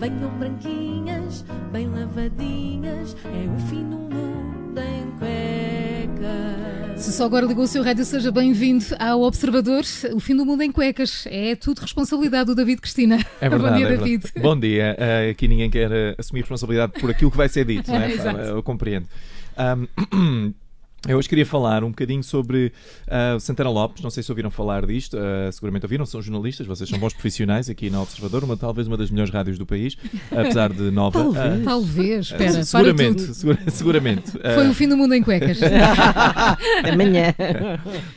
Venham 0.00 0.30
branquinhas, 0.38 1.44
bem 1.70 1.86
lavadinhas, 1.86 3.14
é 3.26 3.54
o 3.54 3.58
fim 3.68 3.84
do 3.84 3.98
mundo 3.98 4.80
em 4.80 5.10
cuecas. 5.18 7.02
Se 7.02 7.12
só 7.12 7.26
agora 7.26 7.44
ligou 7.44 7.64
o 7.64 7.68
seu 7.68 7.82
rádio, 7.82 8.06
seja 8.06 8.32
bem-vindo 8.32 8.82
ao 8.98 9.20
Observador. 9.20 9.82
O 10.14 10.18
fim 10.18 10.34
do 10.34 10.46
mundo 10.46 10.62
em 10.62 10.72
cuecas 10.72 11.26
é 11.26 11.54
tudo 11.54 11.80
responsabilidade 11.80 12.46
do 12.46 12.54
David 12.54 12.80
Cristina. 12.80 13.18
É 13.42 13.48
verdade. 13.50 13.74
Bom 13.76 13.76
dia, 13.76 13.86
é 13.86 13.90
David. 13.90 14.22
verdade. 14.22 14.40
Bom 14.42 14.58
dia. 14.58 14.96
Uh, 14.98 15.30
aqui 15.32 15.46
ninguém 15.46 15.68
quer 15.68 15.90
assumir 16.16 16.40
responsabilidade 16.40 16.98
por 16.98 17.10
aquilo 17.10 17.30
que 17.30 17.36
vai 17.36 17.50
ser 17.50 17.66
dito, 17.66 17.88
não 17.92 18.00
é? 18.00 18.10
Exato. 18.10 18.40
Eu 18.40 18.62
compreendo. 18.62 19.06
Um, 19.58 20.54
Eu 21.08 21.16
hoje 21.16 21.28
queria 21.30 21.46
falar 21.46 21.82
um 21.82 21.88
bocadinho 21.88 22.22
sobre 22.22 22.72
uh, 23.08 23.40
Santana 23.40 23.70
Lopes, 23.70 24.02
não 24.02 24.10
sei 24.10 24.22
se 24.22 24.30
ouviram 24.30 24.50
falar 24.50 24.84
disto, 24.84 25.16
uh, 25.16 25.50
seguramente 25.50 25.86
ouviram, 25.86 26.04
são 26.04 26.20
jornalistas, 26.20 26.66
vocês 26.66 26.90
são 26.90 26.98
bons 26.98 27.14
profissionais 27.14 27.70
aqui 27.70 27.88
na 27.88 28.02
Observador, 28.02 28.44
uma, 28.44 28.54
talvez 28.54 28.86
uma 28.86 28.98
das 28.98 29.10
melhores 29.10 29.32
rádios 29.32 29.56
do 29.58 29.64
país, 29.64 29.96
apesar 30.30 30.70
de 30.70 30.90
nova. 30.90 31.22
Talvez. 31.22 31.60
Uh, 31.60 31.64
Talvez, 31.64 32.26
espera, 32.26 32.52
para 32.52 32.64
seguramente, 32.64 33.22
tudo. 33.22 33.34
segura- 33.34 33.58
seguramente. 33.70 34.30
Foi 34.32 34.68
o 34.68 34.74
fim 34.74 34.86
do 34.88 34.96
mundo 34.96 35.14
em 35.14 35.22
cuecas. 35.22 35.58
Amanhã. 36.92 37.34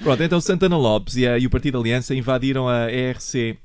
Pronto, 0.02 0.22
então 0.22 0.42
Santana 0.42 0.78
Lopes 0.78 1.16
e, 1.16 1.26
a- 1.26 1.40
e 1.40 1.46
o 1.46 1.50
Partido 1.50 1.80
Aliança 1.80 2.14
invadiram 2.14 2.68
a 2.68 2.92
ERC 2.92 3.58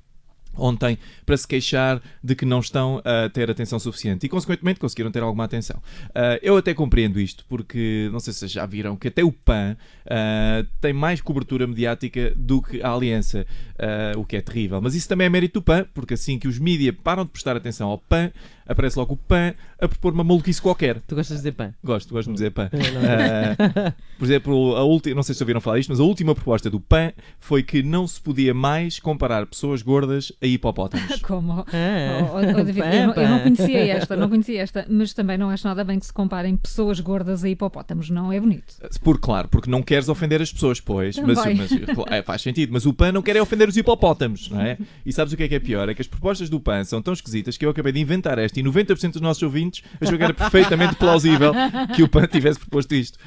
ontem 0.58 0.98
para 1.24 1.36
se 1.36 1.46
queixar 1.46 2.02
de 2.22 2.34
que 2.34 2.44
não 2.44 2.60
estão 2.60 3.00
a 3.04 3.28
ter 3.28 3.50
atenção 3.50 3.78
suficiente 3.78 4.26
e, 4.26 4.28
consequentemente, 4.28 4.80
conseguiram 4.80 5.10
ter 5.10 5.22
alguma 5.22 5.44
atenção. 5.44 5.80
Ah, 6.14 6.38
eu 6.42 6.56
até 6.56 6.74
compreendo 6.74 7.20
isto, 7.20 7.44
porque 7.48 8.08
não 8.12 8.20
sei 8.20 8.32
se 8.32 8.40
vocês 8.40 8.52
já 8.52 8.66
viram 8.66 8.96
que 8.96 9.08
até 9.08 9.22
o 9.22 9.32
PAN 9.32 9.76
ah, 10.06 10.64
tem 10.80 10.92
mais 10.92 11.20
cobertura 11.20 11.66
mediática 11.66 12.32
do 12.36 12.60
que 12.62 12.82
a 12.82 12.90
Aliança, 12.90 13.46
ah, 13.78 14.12
o 14.16 14.24
que 14.24 14.36
é 14.36 14.40
terrível. 14.40 14.80
Mas 14.80 14.94
isso 14.94 15.08
também 15.08 15.26
é 15.26 15.30
mérito 15.30 15.60
do 15.60 15.62
PAN, 15.62 15.86
porque 15.94 16.14
assim 16.14 16.38
que 16.38 16.48
os 16.48 16.58
mídias 16.58 16.94
param 17.02 17.24
de 17.24 17.30
prestar 17.30 17.56
atenção 17.56 17.88
ao 17.88 17.98
PAN, 17.98 18.30
aparece 18.68 18.98
logo 18.98 19.14
o 19.14 19.16
PAN 19.16 19.54
a 19.80 19.88
propor 19.88 20.12
uma 20.12 20.22
maluquice 20.22 20.60
qualquer. 20.60 21.00
Tu 21.06 21.14
gostas 21.14 21.38
de 21.38 21.42
dizer 21.42 21.52
pão? 21.52 21.72
Gosto, 21.82 22.12
gosto 22.12 22.28
de 22.28 22.34
dizer 22.34 22.50
PAN. 22.50 22.68
Por 24.18 24.24
exemplo, 24.24 24.76
a 24.76 24.82
última, 24.82 25.16
não 25.16 25.22
sei 25.22 25.34
se 25.34 25.42
ouviram 25.42 25.60
falar 25.60 25.78
isto, 25.78 25.88
mas 25.88 26.00
a 26.00 26.02
última 26.02 26.34
proposta 26.34 26.68
do 26.68 26.78
PAN 26.78 27.12
foi 27.40 27.62
que 27.62 27.82
não 27.82 28.06
se 28.06 28.20
podia 28.20 28.52
mais 28.52 29.00
comparar 29.00 29.46
pessoas 29.46 29.80
gordas 29.80 30.32
a 30.42 30.46
hipopótamos. 30.54 31.20
Como? 31.22 31.52
Ah, 31.60 31.64
Oh, 32.32 32.36
oh, 32.38 32.40
David, 32.64 32.78
eu, 32.80 33.06
não, 33.08 33.14
eu 33.14 33.28
não 33.28 33.40
conhecia 33.40 33.86
esta, 33.96 34.16
não 34.16 34.28
conhecia 34.28 34.62
esta, 34.62 34.86
mas 34.88 35.12
também 35.12 35.38
não 35.38 35.50
acho 35.50 35.66
nada 35.66 35.84
bem 35.84 35.98
que 35.98 36.06
se 36.06 36.12
comparem 36.12 36.56
pessoas 36.56 37.00
gordas 37.00 37.44
a 37.44 37.48
hipopótamos, 37.48 38.10
não 38.10 38.32
é 38.32 38.40
bonito. 38.40 38.74
Por 39.02 39.18
claro, 39.20 39.48
porque 39.48 39.70
não 39.70 39.82
queres 39.82 40.08
ofender 40.08 40.40
as 40.42 40.52
pessoas, 40.52 40.80
pois. 40.80 41.16
Mas, 41.18 41.38
mas, 41.56 41.70
é, 42.10 42.22
faz 42.22 42.42
sentido. 42.42 42.72
Mas 42.72 42.86
o 42.86 42.92
PAN 42.92 43.12
não 43.12 43.22
quer 43.22 43.36
é 43.36 43.42
ofender 43.42 43.68
os 43.68 43.76
hipopótamos, 43.76 44.50
não 44.50 44.60
é? 44.60 44.78
E 45.04 45.12
sabes 45.12 45.32
o 45.32 45.36
que 45.36 45.42
é 45.44 45.48
que 45.48 45.54
é 45.54 45.60
pior? 45.60 45.88
É 45.88 45.94
que 45.94 46.02
as 46.02 46.08
propostas 46.08 46.48
do 46.50 46.60
PAN 46.60 46.84
são 46.84 47.00
tão 47.00 47.12
esquisitas 47.14 47.56
que 47.56 47.64
eu 47.64 47.70
acabei 47.70 47.92
de 47.92 48.00
inventar 48.00 48.38
esta 48.38 48.58
e 48.58 48.62
90% 48.62 49.12
dos 49.12 49.20
nossos 49.20 49.42
ouvintes 49.42 49.82
achou 50.00 50.16
que 50.16 50.24
era 50.24 50.34
perfeitamente 50.34 50.96
plausível 50.96 51.52
que 51.94 52.02
o 52.02 52.08
PAN 52.08 52.26
tivesse 52.26 52.58
proposto 52.58 52.94
isto. 52.94 53.18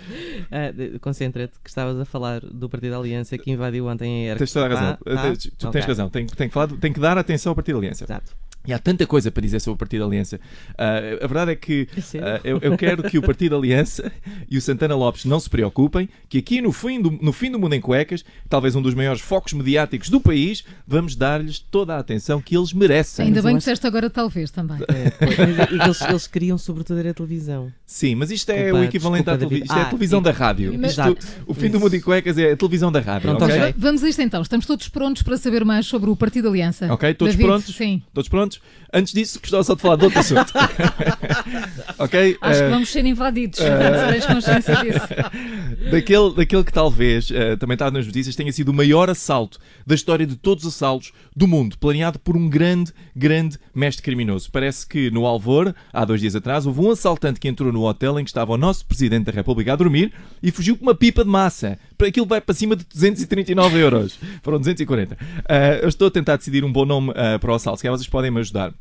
Ah, 0.52 0.72
Concentra-te 1.00 1.54
que 1.64 1.70
estavas 1.70 2.00
a 2.00 2.06
falar 2.06 2.42
do 2.42 2.70
Partido 2.70 2.96
Aliança 2.96 3.38
que 3.38 3.52
invadiu 3.52 3.88
ontem 3.88 4.28
a 4.30 4.32
ERC. 4.32 4.40
Tens 4.40 4.54
toda 4.54 4.66
a 4.66 4.70
razão. 4.70 4.98
Ah, 5.08 5.34
tu 5.36 5.50
tens 5.58 5.66
Ok. 5.68 5.82
razão. 5.82 6.10
Tem, 6.10 6.26
tem 6.26 6.48
que 6.48 6.54
falar, 6.54 6.68
tem 6.68 6.94
que 6.94 7.00
dar 7.02 7.18
atenção 7.18 7.52
ao 7.52 7.56
Partido 7.56 7.80
Aliança. 7.80 8.06
Exato. 8.06 8.34
E 8.68 8.72
há 8.72 8.78
tanta 8.80 9.08
coisa 9.08 9.32
para 9.32 9.42
dizer 9.42 9.60
sobre 9.60 9.76
o 9.76 9.78
Partido 9.78 10.06
Aliança. 10.06 10.40
Ah, 10.78 10.98
a 11.22 11.28
verdade 11.28 11.52
é 11.52 11.56
que 11.56 11.88
É 12.14 12.20
ah, 12.20 12.40
eu, 12.44 12.60
eu 12.62 12.78
quero 12.78 13.02
que 13.04 13.18
o 13.18 13.22
Partido 13.22 13.56
Aliança 13.56 14.12
e 14.50 14.58
o 14.58 14.62
Santana 14.62 14.96
Lopes 14.96 15.26
não 15.26 15.40
se 15.40 15.50
preocupem, 15.50 16.08
que 16.30 16.38
aqui 16.38 16.62
no 16.62 16.72
fim, 16.72 17.02
do, 17.02 17.10
no 17.12 17.34
fim 17.34 17.50
do 17.50 17.58
Mundo 17.58 17.74
em 17.74 17.82
Cuecas, 17.82 18.24
talvez 18.48 18.76
um 18.76 18.82
dos 18.82 18.94
maiores 18.94 19.20
focos 19.22 19.54
mediáticos 19.54 20.10
do 20.10 20.22
país, 20.22 20.64
vamos 20.88 21.16
dar-lhes 21.16 21.58
toda 21.60 21.96
a 21.96 22.00
atenção 22.00 22.40
que 22.40 22.56
eles 22.56 22.72
merecem. 22.72 23.26
Ainda 23.26 23.42
bem 23.42 23.54
que 23.54 23.60
disseste 23.60 23.88
agora 23.88 24.10
talvez 24.10 24.52
também. 24.52 24.78
É, 24.88 25.10
pois, 25.10 25.38
mas- 25.38 25.72
e 25.72 25.78
que 25.80 25.84
eles, 25.84 26.02
eles 26.02 26.28
queriam 26.28 26.58
sobretudo 26.58 27.00
era 27.00 27.10
a 27.10 27.14
televisão. 27.16 27.72
Sim, 27.86 28.14
mas 28.16 28.30
isto 28.30 28.50
é 28.52 28.72
o 28.72 28.84
equivalente 28.84 29.28
à 29.30 29.38
televisão. 29.38 29.66
Isto 29.66 29.74
é 29.76 29.80
a 29.80 29.82
Ah, 29.84 29.86
televisão 29.90 30.20
e- 30.20 30.24
da 30.24 30.32
rádio. 30.32 30.74
Mas- 30.80 30.92
Isto- 30.92 31.02
Exato. 31.02 31.28
o 31.48 31.54
fim 31.56 31.70
do 31.70 31.80
Mundo 31.80 31.96
em 31.96 32.02
Cuecas 32.02 32.38
é 32.38 32.52
a 32.52 32.56
televisão 32.58 32.92
da 32.92 33.00
rádio. 33.00 33.30
Pronto, 33.30 33.44
ok? 33.44 33.58
ok. 33.60 33.74
Vamos 33.78 34.04
a 34.04 34.10
isto 34.10 34.22
então, 34.22 34.42
estamos 34.42 34.66
todos 34.68 34.88
prontos 34.88 35.24
para 35.24 35.36
saber 35.38 35.66
mais 35.66 35.86
sobre 35.88 36.10
o 36.12 36.16
Partido 36.16 36.48
Aliança. 36.50 36.94
Ok, 36.94 37.14
todos 37.16 37.34
David, 37.36 37.48
prontos? 37.48 37.76
Sim. 37.76 38.04
Todos 38.14 38.30
prontos? 38.30 38.51
Antes 38.94 39.14
disso, 39.14 39.40
gostava 39.40 39.64
só 39.64 39.74
de 39.74 39.82
falar 39.82 39.96
de 39.96 40.04
outro 40.06 40.20
assunto. 40.20 40.52
ok? 41.98 42.38
Acho 42.42 42.60
Ah, 42.62 42.64
que 42.66 42.70
vamos 42.72 42.90
ser 42.90 43.06
invadidos. 43.06 43.60
Tens 44.12 44.26
consciência 44.26 44.76
disso. 44.78 45.00
daquele, 45.92 46.34
daquele 46.36 46.64
que 46.64 46.74
talvez, 46.74 47.32
eh, 47.32 47.56
também 47.56 47.76
está 47.76 47.90
nas 47.90 48.06
notícias, 48.06 48.36
tenha 48.36 48.52
sido 48.52 48.70
o 48.70 48.74
maior 48.74 49.10
assalto 49.10 49.60
da 49.86 49.96
história 49.96 50.26
de 50.26 50.36
todos 50.36 50.66
os 50.66 50.76
assaltos 50.76 51.12
do 51.36 51.48
mundo, 51.48 51.78
planeado 51.78 52.20
por 52.20 52.36
um 52.36 52.50
grande, 52.50 52.92
grande 53.16 53.58
mestre 53.74 54.04
criminoso. 54.04 54.50
Parece 54.52 54.86
que 54.86 55.10
no 55.10 55.26
Alvor, 55.26 55.74
há 55.94 56.04
dois 56.04 56.20
dias 56.22 56.36
atrás, 56.36 56.66
houve 56.66 56.82
um 56.82 56.92
assaltante 56.92 57.40
que 57.40 57.48
entrou 57.48 57.72
no 57.72 57.84
hotel 57.88 58.20
em 58.20 58.24
que 58.24 58.30
estava 58.30 58.52
o 58.52 58.58
nosso 58.58 58.86
Presidente 58.86 59.26
da 59.26 59.32
República 59.32 59.74
a 59.74 59.76
dormir 59.76 60.12
e 60.44 60.52
fugiu 60.52 60.76
com 60.78 60.84
uma 60.84 60.96
pipa 60.96 61.24
de 61.24 61.30
massa. 61.30 61.78
Aquilo 62.08 62.26
vai 62.26 62.42
para 62.42 62.56
cima 62.56 62.76
de 62.76 62.86
239 62.86 63.80
euros. 63.80 64.20
Foram 64.42 64.58
240. 64.58 65.18
Ah, 65.48 65.80
eu 65.82 65.90
estou 65.90 66.08
a 66.08 66.12
tentar 66.12 66.38
decidir 66.38 66.64
um 66.64 66.72
bom 66.72 66.86
nome 66.86 67.12
ah, 67.16 67.38
para 67.40 67.52
o 67.52 67.56
assalto, 67.56 67.78
se 67.78 67.84
calhar 67.84 67.98
vocês 67.98 68.10
podem 68.10 68.32
me 68.32 68.40
ajudar. 68.40 68.74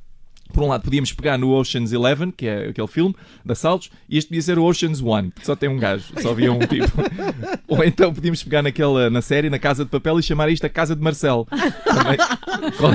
Por 0.52 0.62
um 0.62 0.68
lado, 0.68 0.82
podíamos 0.82 1.12
pegar 1.12 1.38
no 1.38 1.50
Ocean's 1.52 1.92
Eleven, 1.92 2.30
que 2.30 2.46
é 2.46 2.68
aquele 2.68 2.88
filme 2.88 3.14
de 3.44 3.52
assaltos, 3.52 3.90
e 4.08 4.18
este 4.18 4.28
podia 4.28 4.42
ser 4.42 4.58
o 4.58 4.64
Ocean's 4.64 5.00
One, 5.00 5.30
porque 5.30 5.46
só 5.46 5.54
tem 5.54 5.68
um 5.68 5.78
gajo, 5.78 6.12
só 6.20 6.30
havia 6.30 6.52
um 6.52 6.58
tipo. 6.58 6.90
Ou 7.68 7.84
então 7.84 8.12
podíamos 8.12 8.42
pegar 8.42 8.62
naquela, 8.62 9.08
na 9.08 9.22
série, 9.22 9.48
na 9.48 9.58
Casa 9.58 9.84
de 9.84 9.90
Papel, 9.90 10.18
e 10.18 10.22
chamar 10.22 10.48
isto 10.48 10.66
a 10.66 10.68
Casa 10.68 10.96
de 10.96 11.02
Marcel. 11.02 11.46
Também, 11.86 12.18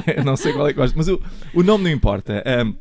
é? 0.07 0.23
não 0.23 0.35
sei 0.35 0.53
qual 0.53 0.67
é 0.67 0.73
que 0.73 0.79
gosto, 0.79 0.95
mas 0.97 1.07
o, 1.07 1.21
o 1.53 1.63
nome 1.63 1.85
não 1.85 1.91
importa. 1.91 2.43
Ahm, 2.45 2.73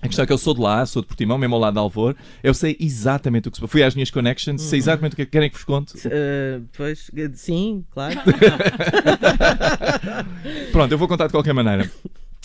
a 0.00 0.06
questão 0.06 0.22
é 0.22 0.26
que 0.26 0.32
eu 0.32 0.38
sou 0.38 0.54
de 0.54 0.60
lá, 0.60 0.84
sou 0.86 1.02
de 1.02 1.08
Portimão, 1.08 1.36
mesmo 1.38 1.54
ao 1.56 1.60
lado 1.60 1.74
de 1.74 1.80
Alvor. 1.80 2.14
Eu 2.42 2.54
sei 2.54 2.76
exatamente 2.78 3.48
o 3.48 3.50
que 3.50 3.58
se 3.58 3.66
Fui 3.66 3.82
às 3.82 3.94
minhas 3.94 4.10
connections, 4.10 4.62
sei 4.62 4.78
exatamente 4.78 5.14
o 5.14 5.16
que 5.16 5.22
é 5.22 5.24
que 5.24 5.30
querem 5.32 5.50
que 5.50 5.56
vos 5.56 5.64
conte. 5.64 5.94
Ah, 6.06 6.60
pois, 6.76 7.10
eh, 7.16 7.30
sim, 7.34 7.84
claro. 7.90 8.14
Pronto, 10.72 10.92
eu 10.92 10.98
vou 10.98 11.08
contar 11.08 11.26
de 11.26 11.32
qualquer 11.32 11.52
maneira. 11.52 11.90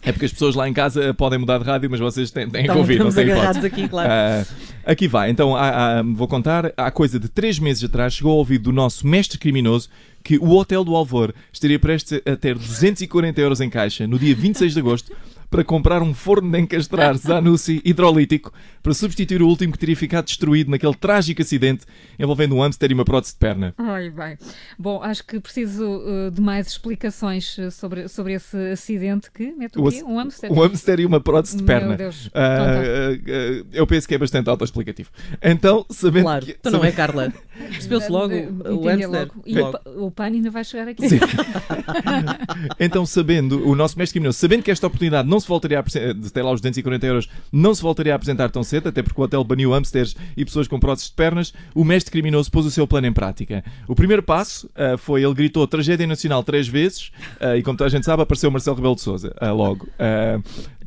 É 0.05 0.11
porque 0.11 0.25
as 0.25 0.33
pessoas 0.33 0.53
lá 0.53 0.67
em 0.67 0.73
casa 0.73 1.13
podem 1.13 1.39
mudar 1.39 1.59
de 1.59 1.63
rádio, 1.63 1.89
mas 1.89 1.97
vocês 1.99 2.29
têm, 2.29 2.43
têm 2.43 2.51
que 2.51 2.59
Estamos- 2.67 2.81
ouvir, 2.81 2.99
não 2.99 3.09
sei 3.11 3.31
agarrados 3.31 3.63
aqui, 3.63 3.87
claro. 3.87 4.09
Ah, 4.11 4.45
aqui 4.85 5.07
vai. 5.07 5.29
Então, 5.29 5.55
há- 5.55 5.99
há- 5.99 6.03
vou 6.03 6.27
contar. 6.27 6.73
Há 6.75 6.91
coisa 6.91 7.17
de 7.17 7.29
três 7.29 7.57
meses 7.57 7.85
atrás 7.85 8.13
chegou 8.13 8.33
ao 8.33 8.39
ouvido 8.39 8.63
do 8.63 8.71
nosso 8.73 9.07
mestre 9.07 9.39
criminoso 9.39 9.87
que 10.21 10.37
o 10.37 10.49
Hotel 10.57 10.83
do 10.83 10.93
Alvor 10.93 11.33
estaria 11.53 11.79
prestes 11.79 12.19
a 12.25 12.35
ter 12.35 12.55
240 12.57 13.39
euros 13.39 13.61
em 13.61 13.69
caixa 13.69 14.05
no 14.05 14.19
dia 14.19 14.35
26 14.35 14.73
de 14.73 14.79
agosto 14.79 15.13
para 15.49 15.63
comprar 15.63 16.01
um 16.01 16.13
forno 16.13 16.51
de 16.51 16.59
encastrar 16.59 17.15
Zanussi 17.17 17.81
hidrolítico 17.85 18.51
para 18.83 18.93
substituir 18.93 19.41
o 19.41 19.47
último 19.47 19.71
que 19.73 19.79
teria 19.79 19.95
ficado 19.95 20.25
destruído 20.25 20.69
naquele 20.69 20.93
trágico 20.93 21.41
acidente 21.41 21.85
envolvendo 22.19 22.53
um 22.55 22.61
hamster 22.61 22.91
e 22.91 22.93
uma 22.93 23.05
prótese 23.05 23.33
de 23.33 23.39
perna. 23.39 23.73
Ai, 23.77 24.09
bem. 24.09 24.37
Bom, 24.77 25.01
acho 25.01 25.25
que 25.25 25.39
preciso 25.39 25.85
uh, 25.85 26.29
de 26.29 26.41
mais 26.41 26.67
explicações 26.67 27.57
uh, 27.57 27.71
sobre, 27.71 28.07
sobre 28.09 28.33
esse 28.33 28.57
acidente 28.71 29.31
que 29.31 29.53
mete 29.53 29.79
o 29.79 29.85
O 29.87 29.89
quê? 29.89 30.03
Um 30.03 30.17
hamster. 30.17 30.51
Um 30.51 30.59
hamster 30.61 30.99
e 30.99 31.05
uma 31.05 31.21
prótese 31.21 31.55
de 31.57 31.63
Meu 31.63 31.67
perna. 31.79 31.95
Deus. 31.95 32.27
Então 32.27 32.41
tá. 32.41 32.43
ah, 32.43 33.63
ah, 33.63 33.65
eu 33.71 33.87
penso 33.87 34.05
que 34.07 34.15
é 34.15 34.17
bastante 34.17 34.49
autoexplicativo. 34.49 35.09
Então, 35.41 35.85
sabendo 35.89 36.23
Claro. 36.25 36.45
que. 36.45 36.51
Então 36.59 36.71
não 36.73 36.83
é, 36.83 36.91
Carla? 36.91 37.33
Percebeu-se 37.71 38.11
logo 38.11 38.33
o 38.35 38.85
hamster. 38.85 39.09
logo. 39.09 39.31
E 39.45 39.57
Logo. 39.57 39.69
o, 39.69 39.71
pa- 39.71 39.89
o 39.91 40.11
PAN 40.11 40.25
ainda 40.25 40.49
vai 40.51 40.63
chegar 40.65 40.87
aqui. 40.89 41.07
Sim. 41.07 41.19
então, 42.79 43.05
sabendo, 43.05 43.67
o 43.67 43.75
nosso 43.75 43.97
mestre 43.97 44.13
criminoso, 44.15 44.37
sabendo 44.39 44.63
que 44.63 44.71
esta 44.71 44.87
oportunidade 44.87 45.27
não 45.27 45.39
se 45.39 45.47
voltaria 45.47 45.77
a 45.77 45.79
apresen- 45.81 46.13
de 46.19 46.31
ter 46.31 46.41
lá 46.41 46.51
os 46.51 46.59
240 46.61 47.05
euros, 47.05 47.29
não 47.51 47.73
se 47.73 47.81
voltaria 47.81 48.13
a 48.13 48.15
apresentar 48.15 48.49
tão 48.49 48.63
cedo, 48.63 48.72
até 48.77 49.01
porque 49.01 49.19
o 49.19 49.23
hotel 49.23 49.43
baniu 49.43 49.71
hamsters 49.71 50.15
e 50.35 50.45
pessoas 50.45 50.67
com 50.67 50.79
próteses 50.79 51.09
de 51.09 51.15
pernas, 51.15 51.53
o 51.73 51.83
mestre 51.83 52.11
criminoso 52.11 52.51
pôs 52.51 52.65
o 52.65 52.71
seu 52.71 52.87
plano 52.87 53.07
em 53.07 53.13
prática. 53.13 53.63
O 53.87 53.95
primeiro 53.95 54.23
passo 54.23 54.69
ah, 54.75 54.97
foi, 54.97 55.23
ele 55.23 55.33
gritou 55.33 55.65
tragédia 55.67 56.07
nacional 56.07 56.43
três 56.43 56.67
vezes, 56.67 57.11
ah, 57.39 57.57
e 57.57 57.63
como 57.63 57.77
toda 57.77 57.87
a 57.87 57.91
gente 57.91 58.05
sabe, 58.05 58.23
apareceu 58.23 58.49
Marcelo 58.51 58.75
Rebelo 58.75 58.95
de 58.95 59.01
Sousa 59.01 59.33
logo. 59.53 59.87
Ah, 59.99 60.39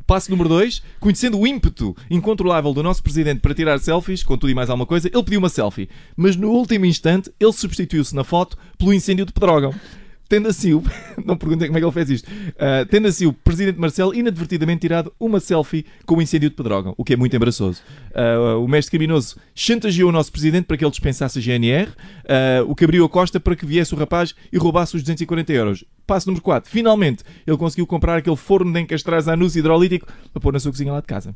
Passo 0.07 0.31
número 0.31 0.47
2, 0.47 0.81
conhecendo 1.01 1.37
o 1.37 1.45
ímpeto 1.45 1.93
incontrolável 2.09 2.73
do 2.73 2.81
nosso 2.81 3.03
presidente 3.03 3.41
para 3.41 3.53
tirar 3.53 3.77
selfies, 3.77 4.23
com 4.23 4.37
tudo 4.37 4.49
e 4.49 4.55
mais 4.55 4.69
alguma 4.69 4.85
coisa, 4.85 5.09
ele 5.13 5.23
pediu 5.23 5.39
uma 5.39 5.49
selfie. 5.49 5.89
Mas 6.15 6.37
no 6.37 6.49
último 6.49 6.85
instante, 6.85 7.29
ele 7.37 7.51
substituiu-se 7.51 8.15
na 8.15 8.23
foto 8.23 8.57
pelo 8.77 8.93
incêndio 8.93 9.25
de 9.25 9.33
Pedrógão. 9.33 9.73
Tendo 10.29 10.47
assim 10.49 10.73
o. 10.73 10.83
Não 11.23 11.37
perguntem 11.37 11.67
como 11.67 11.77
é 11.77 11.81
que 11.81 11.85
ele 11.85 11.93
fez 11.93 12.09
isto. 12.09 12.29
Ah, 12.59 12.85
tendo 12.89 13.07
assim 13.07 13.25
o 13.25 13.33
Presidente 13.33 13.79
Marcelo 13.79 14.13
inadvertidamente 14.13 14.81
tirado 14.81 15.13
uma 15.19 15.39
selfie 15.39 15.85
com 16.05 16.15
o 16.15 16.21
incêndio 16.21 16.49
de 16.49 16.55
Pedrógão, 16.55 16.93
o 16.97 17.03
que 17.03 17.13
é 17.13 17.15
muito 17.15 17.35
embaraçoso. 17.35 17.81
Ah, 18.13 18.57
o 18.57 18.67
mestre 18.67 18.91
criminoso 18.91 19.37
chantageou 19.55 20.09
o 20.09 20.11
nosso 20.11 20.31
Presidente 20.31 20.65
para 20.65 20.77
que 20.77 20.83
ele 20.83 20.91
dispensasse 20.91 21.39
a 21.39 21.41
GNR, 21.41 21.91
ah, 22.27 22.63
o 22.67 22.75
que 22.75 22.83
abriu 22.83 23.05
a 23.05 23.09
costa 23.09 23.39
para 23.39 23.55
que 23.55 23.65
viesse 23.65 23.93
o 23.93 23.97
rapaz 23.97 24.35
e 24.51 24.57
roubasse 24.57 24.95
os 24.95 25.01
240 25.01 25.53
euros. 25.53 25.85
Passo 26.05 26.27
número 26.27 26.43
4. 26.43 26.69
Finalmente, 26.69 27.23
ele 27.45 27.57
conseguiu 27.57 27.87
comprar 27.87 28.17
aquele 28.17 28.35
forno 28.35 28.71
de 28.71 28.79
encastrar 28.79 29.27
anúncio 29.27 29.59
hidrolítico 29.59 30.07
para 30.31 30.41
pôr 30.41 30.53
na 30.53 30.59
sua 30.59 30.71
cozinha 30.71 30.93
lá 30.93 31.01
de 31.01 31.07
casa. 31.07 31.35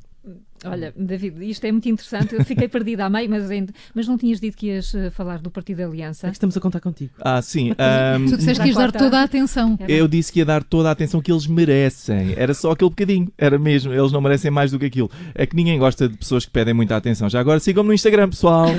Olha, 0.64 0.94
David, 0.96 1.44
isto 1.50 1.66
é 1.66 1.72
muito 1.72 1.90
interessante. 1.90 2.36
Eu 2.36 2.46
fiquei 2.46 2.68
perdida 2.68 3.04
a 3.06 3.10
meio, 3.10 3.28
mas, 3.28 3.50
ainda- 3.50 3.74
mas 3.96 4.08
não 4.08 4.16
tinhas 4.16 4.40
dito 4.40 4.56
que 4.56 4.68
ias 4.68 4.94
eh, 4.94 5.10
falar 5.10 5.40
do 5.40 5.50
Partido 5.50 5.78
da 5.80 5.86
Aliança. 5.88 6.28
É 6.28 6.30
que 6.30 6.36
estamos 6.36 6.56
a 6.56 6.60
contar 6.62 6.80
contigo. 6.80 7.12
Ah, 7.20 7.42
sim. 7.42 7.72
ahm, 7.72 8.26
Tu 8.30 8.38
disseste 8.38 8.62
que 8.62 8.68
ias 8.70 8.78
dar 8.78 8.92
toda 8.92 9.20
a 9.20 9.24
atenção. 9.24 9.76
É 9.80 9.92
eu 9.92 10.08
disse 10.08 10.32
que 10.32 10.38
ia 10.38 10.46
dar 10.46 10.64
toda 10.64 10.90
a 10.90 10.92
atenção 10.92 11.20
que 11.20 11.32
eles 11.32 11.48
merecem. 11.48 12.36
Era 12.38 12.54
só 12.54 12.70
aquele 12.72 12.92
bocadinho. 12.92 13.32
Era 13.36 13.58
mesmo. 13.58 13.92
Eles 13.92 14.12
não 14.12 14.22
merecem 14.22 14.52
mais 14.52 14.70
do 14.70 14.78
que 14.78 14.86
aquilo. 14.86 15.10
É 15.34 15.48
que 15.48 15.56
ninguém 15.56 15.80
gosta 15.80 16.08
de 16.08 16.16
pessoas 16.16 16.46
que 16.46 16.52
pedem 16.52 16.76
muita 16.76 16.96
atenção. 16.96 17.28
Já 17.28 17.40
agora 17.40 17.60
sigam-me 17.60 17.88
no 17.88 17.94
Instagram, 17.96 18.30
pessoal. 18.30 18.68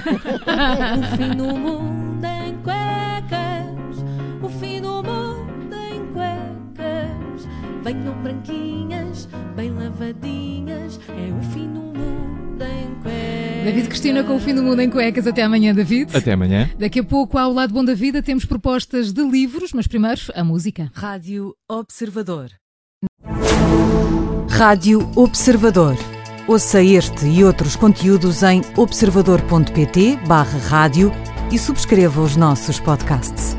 O 1.02 1.16
fim 1.16 1.36
do 1.36 1.46
mundo 1.56 2.24
em 2.24 2.54
cuecas, 2.62 4.04
o 4.42 4.48
fim 4.48 4.80
do 4.80 5.02
mundo 5.02 5.74
em 5.74 6.06
cuecas. 6.12 7.48
Venham 7.82 8.14
branquinhas, 8.22 9.28
bem 9.56 9.70
lavadinhas, 9.72 10.31
David 13.64 13.88
Cristina 13.88 14.24
com 14.24 14.34
o 14.34 14.40
fim 14.40 14.54
do 14.54 14.62
mundo 14.62 14.80
em 14.80 14.90
cuecas. 14.90 15.26
Até 15.26 15.42
amanhã, 15.42 15.72
David. 15.72 16.16
Até 16.16 16.32
amanhã. 16.32 16.68
Daqui 16.78 16.98
a 16.98 17.04
pouco, 17.04 17.38
ao 17.38 17.52
lado 17.52 17.72
bom 17.72 17.84
da 17.84 17.94
vida, 17.94 18.20
temos 18.20 18.44
propostas 18.44 19.12
de 19.12 19.22
livros, 19.22 19.72
mas 19.72 19.86
primeiro 19.86 20.20
a 20.34 20.42
música. 20.42 20.90
Rádio 20.92 21.54
Observador. 21.70 22.50
Rádio 24.48 25.08
Observador. 25.14 25.96
Ouça 26.48 26.82
este 26.82 27.26
e 27.26 27.44
outros 27.44 27.76
conteúdos 27.76 28.42
em 28.42 28.62
observador.pt/barra 28.76 30.58
rádio 30.58 31.12
e 31.52 31.58
subscreva 31.58 32.20
os 32.20 32.34
nossos 32.34 32.80
podcasts. 32.80 33.56